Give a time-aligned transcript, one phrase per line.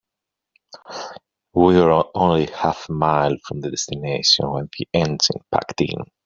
[1.53, 6.05] We were only half a mile from the destination when the engine packed in.